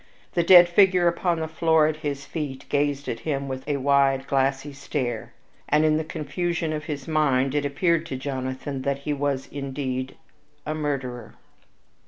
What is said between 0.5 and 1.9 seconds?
figure upon the floor